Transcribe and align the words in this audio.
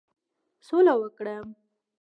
سوله 0.67 0.93
وکړم. 1.01 1.45